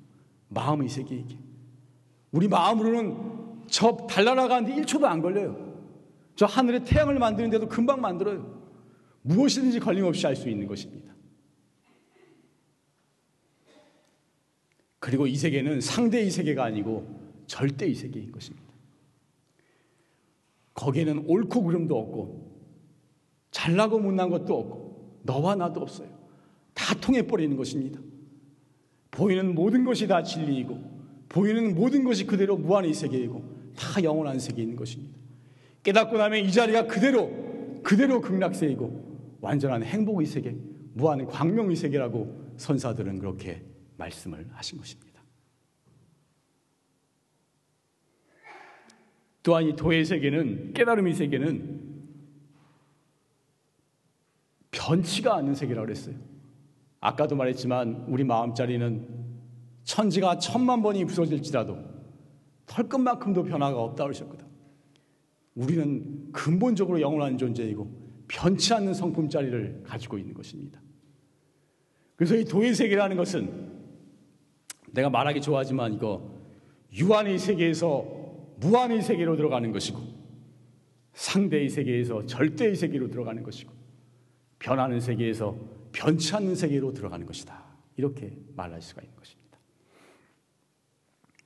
마음의 0.49 0.89
세계이기. 0.89 1.37
우리 2.31 2.47
마음으로는 2.47 3.65
저 3.67 3.95
달나라가는데 4.09 4.81
1초도 4.81 5.05
안 5.05 5.21
걸려요. 5.21 5.75
저 6.35 6.45
하늘에 6.45 6.83
태양을 6.83 7.17
만드는데도 7.17 7.67
금방 7.69 8.01
만들어요. 8.01 8.63
무엇이든지 9.21 9.79
걸림없이 9.79 10.25
할 10.25 10.35
수 10.35 10.49
있는 10.49 10.67
것입니다. 10.67 11.14
그리고 15.05 15.27
이 15.27 15.35
세계는 15.35 15.81
상대의 15.81 16.31
세계가 16.31 16.63
아니고 16.63 17.05
절대의 17.45 17.93
세계인 17.93 18.31
것입니다. 18.31 18.65
거기에는 20.73 21.25
옳고 21.27 21.61
그름도 21.61 21.95
없고 21.95 22.59
잘나고 23.51 23.99
못난 23.99 24.31
것도 24.31 24.57
없고 24.57 25.19
너와 25.21 25.53
나도 25.53 25.79
없어요. 25.81 26.09
다 26.73 26.95
통해버리는 26.95 27.55
것입니다. 27.55 27.99
보이는 29.11 29.53
모든 29.53 29.85
것이 29.85 30.07
다 30.07 30.23
진리이고 30.23 30.75
보이는 31.29 31.75
모든 31.75 32.03
것이 32.03 32.25
그대로 32.25 32.57
무한의 32.57 32.95
세계이고 32.95 33.43
다 33.77 34.01
영원한 34.01 34.39
세계인 34.39 34.75
것입니다. 34.75 35.15
깨닫고 35.83 36.17
나면 36.17 36.43
이 36.43 36.51
자리가 36.51 36.87
그대로 36.87 37.29
그대로 37.83 38.21
극락세이고 38.21 39.37
완전한 39.39 39.83
행복의 39.83 40.25
세계, 40.25 40.55
무한 40.95 41.27
광명의 41.27 41.75
세계라고 41.75 42.55
선사들은 42.57 43.19
그렇게 43.19 43.74
말씀을 43.97 44.47
하신 44.51 44.77
것입니다. 44.77 45.23
또한 49.43 49.65
이 49.65 49.75
도의 49.75 50.05
세계는 50.05 50.73
깨달음의 50.73 51.13
세계는 51.13 51.95
변치가 54.71 55.35
않는 55.35 55.53
세계라고 55.53 55.85
그랬어요. 55.85 56.15
아까도 56.99 57.35
말했지만 57.35 58.05
우리 58.07 58.23
마음자리는 58.23 59.07
천지가 59.83 60.39
천만 60.39 60.81
번이 60.81 61.05
부서질지라도 61.05 61.77
털끝만큼도 62.65 63.43
변화가 63.43 63.79
없다고 63.79 64.09
하셨거든. 64.09 64.47
우리는 65.53 66.31
근본적으로 66.31 66.99
영원한 66.99 67.37
존재이고 67.37 68.05
변치 68.27 68.73
않는 68.73 68.93
성품자리를 68.95 69.83
가지고 69.83 70.17
있는 70.17 70.33
것입니다. 70.33 70.81
그래서 72.15 72.35
이 72.35 72.45
도의 72.45 72.73
세계라는 72.73 73.17
것은 73.17 73.74
내가 74.95 75.09
말하기 75.09 75.41
좋아하지만 75.41 75.93
이거 75.93 76.33
유한의 76.93 77.37
세계에서 77.37 78.05
무한의 78.57 79.01
세계로 79.01 79.35
들어가는 79.35 79.71
것이고 79.71 79.99
상대의 81.13 81.69
세계에서 81.69 82.25
절대의 82.25 82.75
세계로 82.75 83.09
들어가는 83.09 83.43
것이고 83.43 83.71
변하는 84.57 84.99
세계에서 84.99 85.55
변치 85.91 86.33
않는 86.35 86.55
세계로 86.55 86.93
들어가는 86.93 87.25
것이다. 87.25 87.63
이렇게 87.97 88.33
말할 88.55 88.81
수가 88.81 89.01
있는 89.01 89.15
것입니다. 89.15 89.57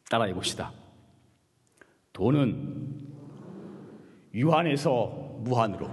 따라해 0.09 0.33
봅시다. 0.33 0.71
도는 2.13 3.07
유한에서 4.33 5.39
무한으로 5.39 5.89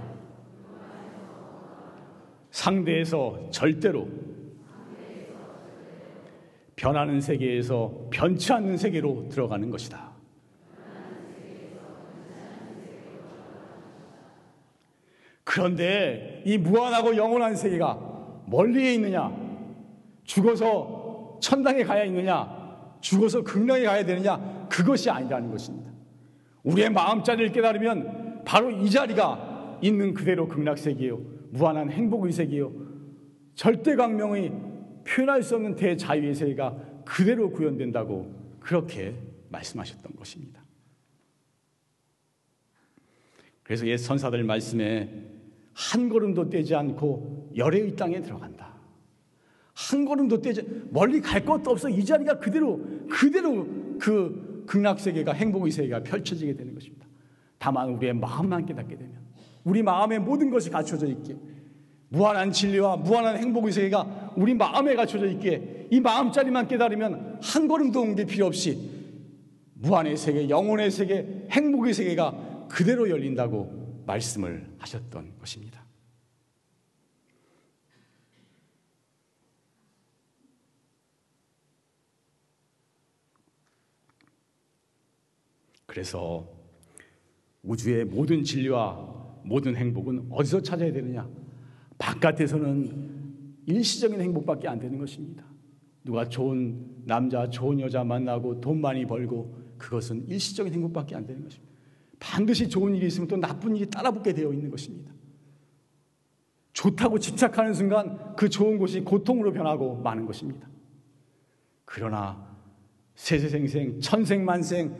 상대에서 2.51 3.49
절대로 3.51 4.26
변하는 6.77 7.19
세계에서 7.19 8.07
변치 8.11 8.53
않는 8.53 8.77
세계로 8.77 9.27
들어가는 9.29 9.69
것이다. 9.69 10.11
그런데 15.43 16.43
이 16.45 16.57
무한하고 16.57 17.17
영원한 17.17 17.55
세계가 17.55 18.43
멀리에 18.45 18.93
있느냐? 18.93 19.35
죽어서 20.23 21.39
천당에 21.41 21.83
가야 21.83 22.03
있느냐? 22.05 22.55
죽어서 23.01 23.43
극락에 23.43 23.83
가야 23.83 24.05
되느냐? 24.05 24.67
그것이 24.69 25.09
아니라는 25.09 25.49
것입니다. 25.49 25.91
우리의 26.63 26.91
마음 26.91 27.23
자리를 27.23 27.51
깨달으면 27.53 28.43
바로 28.45 28.69
이 28.69 28.89
자리가 28.89 29.79
있는 29.81 30.13
그대로 30.13 30.47
극락 30.47 30.77
세계요. 30.77 31.19
무한한 31.49 31.89
행복의 31.89 32.33
세계요. 32.33 32.71
절대 33.55 33.95
광명의 33.95 34.66
표현할 35.07 35.41
수 35.41 35.55
없는 35.55 35.75
대자유의 35.75 36.35
세계가 36.35 36.77
그대로 37.05 37.49
구현된다고 37.51 38.57
그렇게 38.59 39.15
말씀하셨던 39.49 40.15
것입니다. 40.15 40.61
그래서 43.63 43.87
옛 43.87 43.97
선사들 43.97 44.43
말씀에 44.43 45.09
한 45.73 46.09
걸음도 46.09 46.49
떼지 46.49 46.75
않고 46.75 47.53
열의 47.55 47.95
땅에 47.95 48.21
들어간다. 48.21 48.75
한 49.73 50.05
걸음도 50.05 50.41
떼지 50.41 50.87
멀리 50.89 51.21
갈 51.21 51.45
것도 51.45 51.71
없어 51.71 51.89
이 51.89 52.03
자리가 52.03 52.39
그대로 52.39 52.81
그대로 53.09 53.67
그 53.99 54.63
극락 54.65 54.99
세계가 54.99 55.33
행복의 55.33 55.71
세계가 55.71 56.03
펼쳐지게 56.03 56.55
되는 56.55 56.73
것입니다. 56.73 57.07
다만 57.57 57.89
우리의 57.89 58.13
마음만 58.13 58.65
깨닫게 58.65 58.97
되면 58.97 59.15
우리 59.63 59.83
마음에 59.83 60.17
모든 60.19 60.49
것이 60.49 60.69
갖춰져 60.69 61.07
있기에 61.07 61.35
무한한 62.09 62.51
진리와 62.51 62.97
무한한 62.97 63.37
행복의 63.37 63.71
세계가 63.71 64.33
우리 64.35 64.53
마음에 64.53 64.95
갖춰져 64.95 65.27
있기에 65.27 65.87
이 65.91 65.99
마음자리만 65.99 66.67
깨달으면 66.67 67.39
한 67.41 67.67
걸음도 67.67 68.01
옮길 68.01 68.25
필요 68.25 68.45
없이 68.45 68.97
무한의 69.73 70.17
세계, 70.17 70.49
영혼의 70.49 70.89
세계, 70.91 71.47
행복의 71.51 71.93
세계가 71.93 72.67
그대로 72.69 73.09
열린다고 73.09 74.03
말씀을 74.05 74.75
하셨던 74.79 75.37
것입니다. 75.39 75.85
그래서 85.85 86.47
우주의 87.63 88.05
모든 88.05 88.43
진리와 88.43 89.41
모든 89.43 89.75
행복은 89.75 90.27
어디서 90.29 90.61
찾아야 90.61 90.91
되느냐? 90.91 91.27
바깥에서는 91.97 93.17
일시적인 93.65 94.21
행복밖에 94.21 94.67
안 94.67 94.79
되는 94.79 94.97
것입니다. 94.97 95.43
누가 96.03 96.27
좋은 96.27 97.03
남자, 97.05 97.49
좋은 97.49 97.79
여자 97.79 98.03
만나고 98.03 98.61
돈 98.61 98.79
많이 98.79 99.05
벌고 99.05 99.55
그것은 99.77 100.25
일시적인 100.27 100.73
행복밖에 100.73 101.15
안 101.15 101.25
되는 101.25 101.43
것입니다. 101.43 101.67
반드시 102.19 102.67
좋은 102.69 102.95
일이 102.95 103.07
있으면 103.07 103.27
또 103.27 103.37
나쁜 103.37 103.75
일이 103.75 103.89
따라붙게 103.89 104.33
되어 104.33 104.53
있는 104.53 104.71
것입니다. 104.71 105.11
좋다고 106.73 107.19
집착하는 107.19 107.73
순간 107.73 108.35
그 108.35 108.49
좋은 108.49 108.77
곳이 108.77 109.01
고통으로 109.01 109.51
변하고 109.51 109.95
마는 109.97 110.25
것입니다. 110.25 110.67
그러나 111.85 112.55
세세생생, 113.15 113.99
천생만생, 113.99 114.95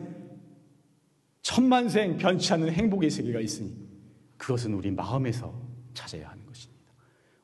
천만생 1.42 2.18
변치 2.18 2.52
않는 2.52 2.70
행복의 2.70 3.10
세계가 3.10 3.40
있으니 3.40 3.74
그것은 4.36 4.74
우리 4.74 4.90
마음에서 4.90 5.54
찾아야 5.94 6.28
하는 6.30 6.44
것입니다. 6.46 6.77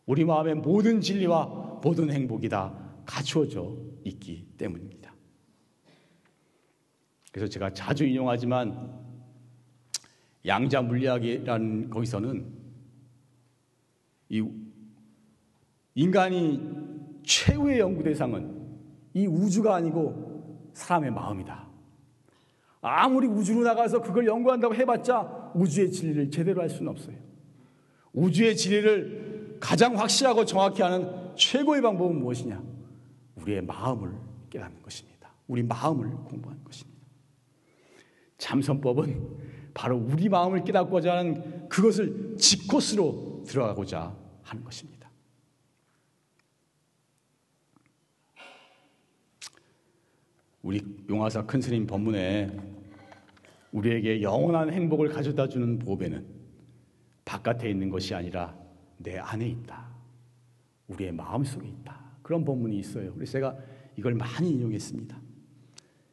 우리 0.07 0.25
마음의 0.25 0.57
모든 0.57 1.01
진리와 1.01 1.81
모든 1.83 2.11
행복이 2.11 2.49
다 2.49 2.75
갖추어져 3.07 3.77
있기 4.05 4.47
때문입니다. 4.57 5.15
그래서 7.33 7.49
제가 7.49 7.73
자주 7.73 8.05
인용하지만 8.05 9.03
양자 10.47 10.83
물리학이라는 10.83 11.91
거기서는 11.91 12.47
이 14.29 14.47
인간이 15.95 16.61
최후의 17.25 17.79
연구 17.79 18.03
대상은 18.03 18.79
이 19.15 19.27
우주가 19.27 19.77
아니고 19.77 20.71
사람의 20.75 21.13
마음이다. 21.13 21.65
아무리 22.83 23.27
우주로 23.27 23.63
나가서 23.63 24.03
그걸 24.03 24.27
연구한다고 24.27 24.75
해봤자 24.75 25.53
우주의 25.55 25.91
진리를 25.91 26.31
제대로 26.31 26.61
할 26.61 26.69
수는 26.69 26.91
없어요. 26.91 27.17
우주의 28.13 28.55
진리를 28.57 29.24
가장 29.61 29.99
확실하고 29.99 30.45
정확히 30.45 30.83
하는 30.83 31.35
최고의 31.37 31.83
방법은 31.83 32.19
무엇이냐? 32.19 32.63
우리의 33.37 33.63
마음을 33.63 34.13
깨닫는 34.51 34.83
것입니다. 34.83 35.31
우리 35.47 35.63
마음을 35.63 36.11
공부하는 36.11 36.63
것입니다. 36.65 37.01
참선법은 38.39 39.73
바로 39.75 39.97
우리 39.97 40.29
마음을 40.29 40.65
깨닫고자 40.65 41.17
하는 41.17 41.69
그것을 41.69 42.37
집코스로 42.39 43.45
들어가고자 43.47 44.17
하는 44.43 44.65
것입니다. 44.65 45.11
우리 50.63 50.81
용화사 51.11 51.45
큰 51.45 51.61
스님 51.61 51.87
법문에 51.87 52.57
우리에게 53.73 54.23
영원한 54.23 54.73
행복을 54.73 55.09
가져다 55.09 55.49
주는 55.49 55.79
보배는 55.79 56.27
바깥에 57.25 57.69
있는 57.69 57.91
것이 57.91 58.15
아니라 58.15 58.57
내 59.05 59.19
안에 59.19 59.47
있다. 59.47 59.87
우리의 60.89 61.13
마음 61.13 61.45
속에 61.45 61.69
있다. 61.69 62.01
그런 62.23 62.45
법문이 62.45 62.77
있어요. 62.79 63.15
그래서 63.15 63.33
제가 63.33 63.57
이걸 63.97 64.15
많이 64.15 64.51
인용했습니다. 64.51 65.17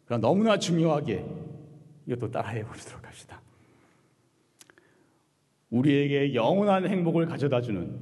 그러나 0.05 0.21
너무나 0.21 0.59
중요하게 0.59 1.25
이것도 2.05 2.29
따라해 2.29 2.63
보도록 2.63 3.07
합시다. 3.07 3.41
우리에게 5.69 6.35
영원한 6.35 6.85
행복을 6.85 7.25
가져다 7.25 7.61
주는 7.61 7.97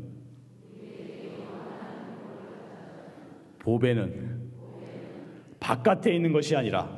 보배는 3.59 4.49
바깥에 5.59 6.15
있는 6.15 6.33
것이 6.33 6.55
아니라 6.55 6.97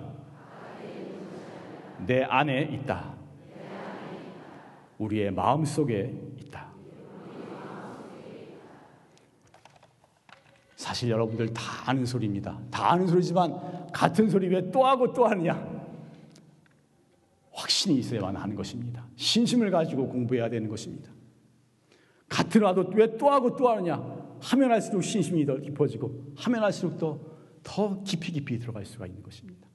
내 2.08 2.24
안에 2.24 2.62
있다. 2.62 3.18
우리의 4.98 5.32
마음 5.32 5.66
속에 5.66 6.14
있다. 6.38 6.72
사실 10.92 11.10
여러분들 11.10 11.54
다 11.54 11.90
아는 11.90 12.06
소리입니다. 12.06 12.60
다 12.70 12.92
아는 12.92 13.08
소리지만 13.08 13.90
같은 13.94 14.30
소리 14.30 14.50
왜 14.50 14.70
또 14.72 14.86
하고 14.86 15.14
또 15.14 15.26
하느냐? 15.26 15.56
확신이 17.54 17.98
있어야만 18.00 18.36
하는 18.36 18.56
것입니다. 18.58 19.08
신심을 19.16 19.72
가지고 19.72 20.10
공부해야 20.10 20.50
되는 20.50 20.68
것입니다. 20.68 21.10
같은 22.28 22.62
와도 22.64 22.92
왜 22.94 23.18
또 23.18 23.30
하고 23.30 23.56
또 23.56 23.70
하느냐? 23.70 23.96
하면 24.42 24.72
할수록 24.72 25.02
신심이 25.02 25.46
더 25.46 25.56
깊어지고 25.56 26.34
하면 26.36 26.62
할수록 26.62 26.98
더, 26.98 27.18
더 27.64 28.04
깊이 28.04 28.34
깊이 28.34 28.60
들어갈 28.60 28.86
수가 28.86 29.08
있는 29.08 29.24
것입니다. 29.24 29.70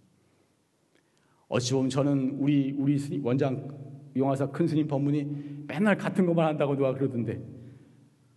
어찌 1.48 1.72
보면 1.72 1.88
저는 1.88 2.36
우리 2.40 2.72
우리 2.72 2.98
스님, 2.98 3.24
원장 3.24 3.66
용화사 4.14 4.50
큰 4.50 4.68
스님 4.68 4.86
법문이 4.86 5.64
맨날 5.66 5.96
같은 5.96 6.26
것만 6.26 6.46
한다고 6.46 6.76
누가 6.76 6.92
그러던데 6.92 7.42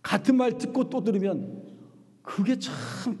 같은 0.00 0.34
말 0.38 0.56
듣고 0.56 0.88
또 0.88 1.04
들으면 1.04 1.69
그게 2.22 2.58
참 2.58 3.18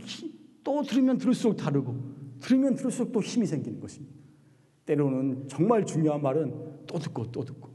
또 0.62 0.82
들으면 0.82 1.18
들을수록 1.18 1.56
다르고 1.56 1.96
들으면 2.40 2.74
들을수록 2.74 3.12
또 3.12 3.20
힘이 3.20 3.46
생기는 3.46 3.80
것입니다. 3.80 4.14
때로는 4.84 5.48
정말 5.48 5.84
중요한 5.84 6.22
말은 6.22 6.86
또 6.86 6.98
듣고 6.98 7.30
또 7.30 7.44
듣고 7.44 7.70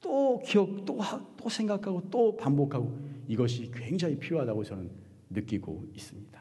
또 0.00 0.38
기억 0.40 0.84
또, 0.84 0.98
또 1.36 1.48
생각하고 1.48 2.08
또 2.10 2.36
반복하고 2.36 2.98
이것이 3.28 3.70
굉장히 3.72 4.18
필요하다고 4.18 4.64
저는 4.64 4.90
느끼고 5.30 5.88
있습니다. 5.94 6.40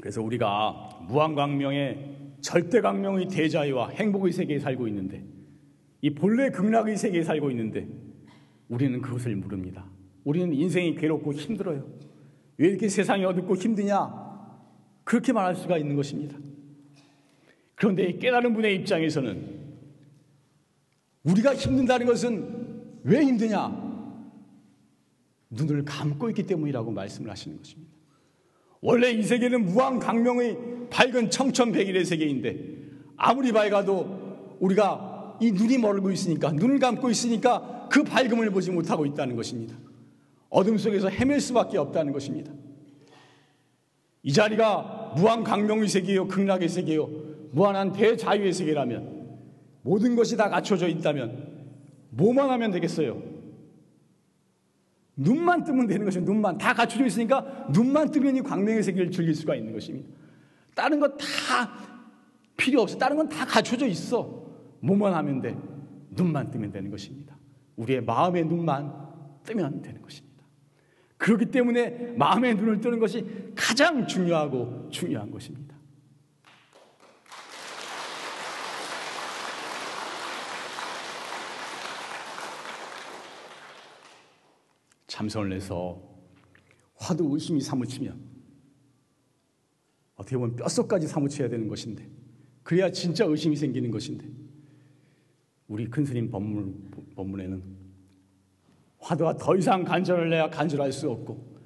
그래서 0.00 0.22
우리가 0.22 1.00
무한광명의 1.08 2.36
절대광명의 2.40 3.28
대자유와 3.28 3.90
행복의 3.90 4.32
세계에 4.32 4.58
살고 4.58 4.86
있는데 4.88 5.35
이 6.06 6.10
본래 6.14 6.50
극락의 6.50 6.96
세계에 6.96 7.24
살고 7.24 7.50
있는데 7.50 7.88
우리는 8.68 9.02
그것을 9.02 9.34
모릅니다. 9.34 9.90
우리는 10.22 10.52
인생이 10.52 10.94
괴롭고 10.94 11.32
힘들어요. 11.32 11.84
왜 12.58 12.68
이렇게 12.68 12.88
세상이 12.88 13.24
어둡고 13.24 13.56
힘드냐? 13.56 14.14
그렇게 15.02 15.32
말할 15.32 15.56
수가 15.56 15.78
있는 15.78 15.96
것입니다. 15.96 16.38
그런데 17.74 18.18
깨달은 18.18 18.54
분의 18.54 18.76
입장에서는 18.76 19.66
우리가 21.24 21.56
힘든다는 21.56 22.06
것은 22.06 23.00
왜 23.02 23.24
힘드냐? 23.24 23.66
눈을 25.50 25.84
감고 25.84 26.28
있기 26.28 26.44
때문이라고 26.44 26.92
말씀을 26.92 27.32
하시는 27.32 27.58
것입니다. 27.58 27.92
원래 28.80 29.10
이 29.10 29.24
세계는 29.24 29.64
무한 29.64 29.98
강명의 29.98 30.56
밝은 30.88 31.30
청천백일의 31.30 32.04
세계인데 32.04 32.76
아무리 33.16 33.50
밝아도 33.50 34.56
우리가 34.60 35.15
이 35.40 35.52
눈이 35.52 35.78
멀고 35.78 36.10
있으니까 36.10 36.52
눈을 36.52 36.78
감고 36.78 37.10
있으니까 37.10 37.88
그 37.90 38.02
밝음을 38.02 38.50
보지 38.50 38.70
못하고 38.70 39.06
있다는 39.06 39.36
것입니다. 39.36 39.76
어둠 40.48 40.78
속에서 40.78 41.08
헤맬 41.08 41.40
수밖에 41.40 41.78
없다는 41.78 42.12
것입니다. 42.12 42.52
이 44.22 44.32
자리가 44.32 45.14
무한 45.16 45.44
강명의 45.44 45.88
세계요, 45.88 46.26
극락의 46.28 46.68
세계요, 46.68 47.08
무한한 47.52 47.92
대자유의 47.92 48.52
세계라면 48.52 49.38
모든 49.82 50.16
것이 50.16 50.36
다 50.36 50.48
갖춰져 50.48 50.88
있다면 50.88 51.46
뭐만 52.10 52.50
하면 52.50 52.70
되겠어요? 52.72 53.22
눈만 55.16 55.64
뜨면 55.64 55.86
되는 55.86 56.04
것입니다. 56.04 56.30
눈만 56.30 56.58
다 56.58 56.74
갖춰져 56.74 57.06
있으니까 57.06 57.66
눈만 57.72 58.10
뜨면 58.10 58.36
이 58.36 58.42
광명의 58.42 58.82
세계를 58.82 59.10
즐길 59.10 59.34
수가 59.34 59.54
있는 59.54 59.72
것입니다. 59.72 60.08
다른 60.74 61.00
거 61.00 61.08
다 61.16 61.72
필요 62.56 62.82
없어. 62.82 62.98
다른 62.98 63.16
건 63.16 63.28
다 63.28 63.44
갖춰져 63.46 63.86
있어. 63.86 64.45
뭐만 64.86 65.12
하면 65.14 65.40
돼? 65.40 65.58
눈만 66.10 66.50
뜨면 66.50 66.70
되는 66.70 66.90
것입니다. 66.90 67.36
우리의 67.76 68.02
마음의 68.02 68.46
눈만 68.46 69.42
뜨면 69.42 69.82
되는 69.82 70.00
것입니다. 70.00 70.44
그렇기 71.18 71.46
때문에 71.46 72.14
마음의 72.16 72.54
눈을 72.54 72.80
뜨는 72.80 72.98
것이 73.00 73.24
가장 73.54 74.06
중요하고 74.06 74.88
중요한 74.90 75.30
것입니다. 75.30 75.74
참선을 85.06 85.52
해서 85.52 86.02
화두 86.96 87.26
의심이 87.32 87.60
사무치면 87.60 88.20
어떻게 90.14 90.36
보면 90.36 90.56
뼛속까지 90.56 91.06
사무쳐야 91.08 91.48
되는 91.48 91.68
것인데 91.68 92.06
그래야 92.62 92.90
진짜 92.90 93.24
의심이 93.24 93.56
생기는 93.56 93.90
것인데 93.90 94.45
우리 95.68 95.86
큰 95.86 96.04
스님 96.04 96.30
법문, 96.30 96.90
법문에는 97.14 97.62
화두가 98.98 99.36
더 99.36 99.56
이상 99.56 99.84
간절을 99.84 100.30
내야 100.30 100.48
간절할 100.48 100.92
수 100.92 101.10
없고 101.10 101.56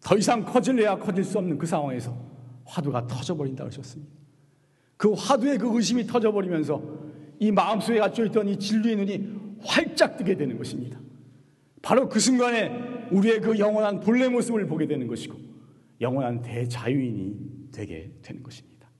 더 0.00 0.16
이상 0.16 0.44
커질래야 0.44 0.98
커질 0.98 1.24
수 1.24 1.38
없는 1.38 1.58
그 1.58 1.66
상황에서 1.66 2.16
화두가 2.64 3.06
터져버린다 3.06 3.64
그러셨습니다. 3.64 4.12
그 4.96 5.12
화두의 5.12 5.58
그 5.58 5.74
의심이 5.76 6.06
터져버리면서 6.06 6.82
이 7.40 7.50
마음속에 7.52 7.98
갇혀 7.98 8.24
있던 8.26 8.48
이 8.48 8.58
진리의 8.58 8.96
눈이 8.96 9.58
활짝 9.60 10.16
뜨게 10.16 10.36
되는 10.36 10.56
것입니다. 10.56 11.00
바로 11.82 12.08
그 12.08 12.18
순간에 12.18 13.08
우리의 13.10 13.40
그 13.40 13.58
영원한 13.58 14.00
본래 14.00 14.28
모습을 14.28 14.66
보게 14.66 14.86
되는 14.86 15.06
것이고 15.06 15.38
영원한 16.00 16.42
대자유인이 16.42 17.70
되게 17.72 18.12
되는 18.22 18.42
것입니다. 18.42 18.90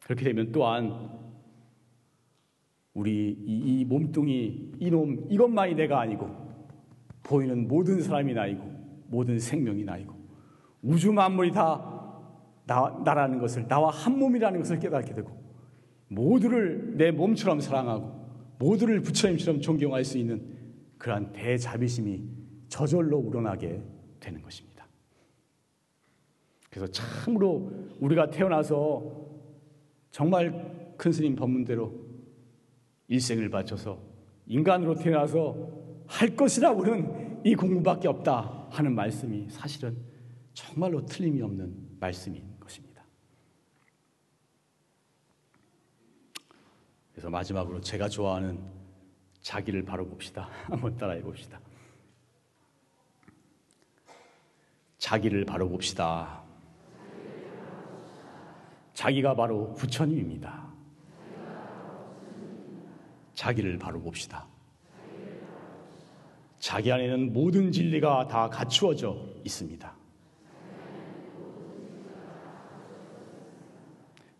그렇게 0.00 0.24
되면 0.24 0.52
또한 0.52 1.27
우리 2.98 3.28
이, 3.46 3.80
이 3.80 3.84
몸뚱이 3.84 4.72
이놈 4.80 5.28
이것만이 5.30 5.76
내가 5.76 6.00
아니고 6.00 6.28
보이는 7.22 7.68
모든 7.68 8.02
사람이 8.02 8.34
나이고 8.34 8.60
모든 9.06 9.38
생명이 9.38 9.84
나이고 9.84 10.12
우주 10.82 11.12
만물이 11.12 11.52
다 11.52 11.94
나, 12.66 13.00
나라는 13.04 13.38
것을 13.38 13.68
나와 13.68 13.90
한 13.90 14.18
몸이라는 14.18 14.58
것을 14.58 14.80
깨닫게 14.80 15.14
되고 15.14 15.30
모두를 16.08 16.96
내 16.96 17.12
몸처럼 17.12 17.60
사랑하고 17.60 18.18
모두를 18.58 19.00
부처님처럼 19.00 19.60
존경할 19.60 20.04
수 20.04 20.18
있는 20.18 20.42
그러한 20.98 21.32
대자비심이 21.32 22.24
저절로 22.66 23.18
우러나게 23.18 23.80
되는 24.18 24.42
것입니다. 24.42 24.88
그래서 26.68 26.90
참으로 26.90 27.70
우리가 28.00 28.30
태어나서 28.30 29.28
정말 30.10 30.94
큰 30.96 31.12
스님 31.12 31.36
법문대로 31.36 32.07
일생을 33.08 33.50
바쳐서 33.50 33.98
인간으로 34.46 34.94
태어나서 34.94 35.56
할 36.06 36.34
것이라고는 36.36 37.42
이 37.44 37.54
공부밖에 37.54 38.08
없다 38.08 38.68
하는 38.70 38.94
말씀이 38.94 39.48
사실은 39.50 39.96
정말로 40.54 41.04
틀림이 41.04 41.42
없는 41.42 41.98
말씀인 42.00 42.42
것입니다. 42.58 43.04
그래서 47.12 47.30
마지막으로 47.30 47.80
제가 47.80 48.08
좋아하는 48.08 48.58
자기를 49.40 49.84
바로 49.84 50.06
봅시다. 50.06 50.48
한번 50.66 50.96
따라해 50.96 51.20
봅시다. 51.20 51.60
자기를 54.98 55.44
바로 55.44 55.68
봅시다. 55.68 56.42
자기가 58.94 59.34
바로 59.36 59.72
부처님입니다. 59.74 60.77
자기를 63.38 63.78
바로 63.78 64.00
봅시다. 64.00 64.44
자기 66.58 66.90
안에는 66.90 67.32
모든 67.32 67.70
진리가 67.70 68.26
다 68.26 68.48
갖추어져 68.48 69.16
있습니다. 69.44 69.94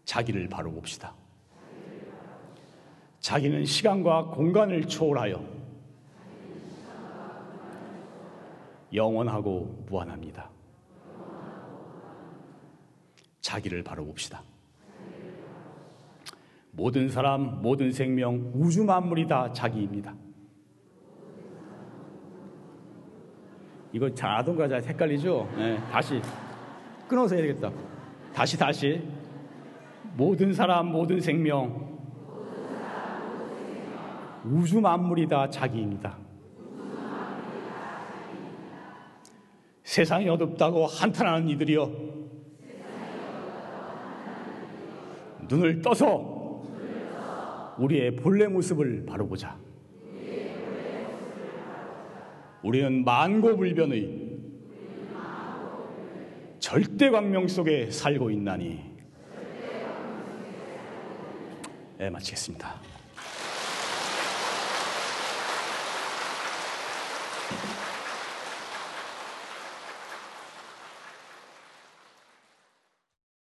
자기를 0.04 0.48
바로 0.48 0.72
봅시다. 0.72 1.14
자기는 3.20 3.64
시간과 3.64 4.30
공간을 4.30 4.88
초월하여 4.88 5.46
영원하고 8.92 9.84
무한합니다. 9.86 10.50
자기를 13.42 13.84
바로 13.84 14.04
봅시다. 14.04 14.42
모든 16.78 17.08
사람, 17.08 17.60
모든 17.60 17.90
생명, 17.90 18.52
우주 18.54 18.84
만물이 18.84 19.26
다 19.26 19.52
자기입니다. 19.52 20.14
이거 23.92 24.14
잘하던가 24.14 24.68
잘 24.68 24.84
헷갈리죠? 24.84 25.48
네, 25.56 25.76
다시 25.90 26.22
끊어서 27.08 27.34
해야 27.34 27.48
되겠다. 27.48 27.72
다시 28.32 28.56
다시 28.56 29.02
모든 30.16 30.52
사람, 30.52 30.92
모든 30.92 31.20
생명, 31.20 31.98
우주 34.44 34.80
만물이 34.80 35.26
다 35.26 35.50
자기입니다. 35.50 36.16
세상이 39.82 40.28
어둡다고 40.28 40.86
한탄하는 40.86 41.48
이들이여 41.48 41.90
눈을 45.48 45.82
떠서 45.82 46.37
우리의 47.78 48.16
본래 48.16 48.46
모습을 48.46 49.04
바로 49.06 49.26
보자. 49.26 49.58
우리는 52.62 53.04
만고불변의 53.04 54.28
절대 56.58 57.10
광명 57.10 57.46
속에 57.46 57.90
살고 57.90 58.30
있나니. 58.30 58.80
네, 61.98 62.10
마치겠습니다. 62.10 62.97